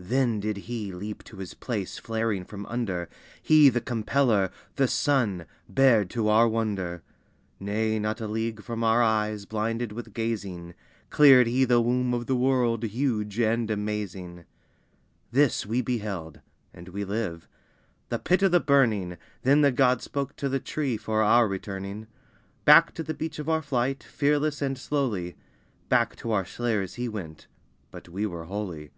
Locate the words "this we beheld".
15.30-16.40